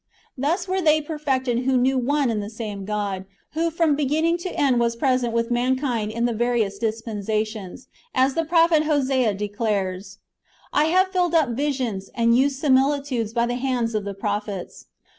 [0.35, 4.49] Thus were they perfected who knew one and the same God, who from beginning to
[4.49, 10.17] end was present with mankind in the various dispensations; as the prophet Hosea declares:"
[10.73, 14.87] I have filled up visions, and used simihtudes by the hands of the prophets."